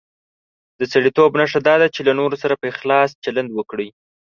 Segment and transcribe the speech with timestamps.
[0.79, 3.87] د سړیتوب نښه دا ده چې له نورو سره په اخلاص چلند وکړي.